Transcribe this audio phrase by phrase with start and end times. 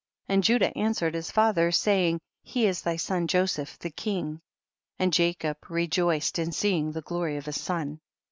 [0.27, 4.41] and Judah answered his father, saying, he is thy son Joseph the king;
[4.97, 7.99] and Jacob re joiced in seeing the glory of his son.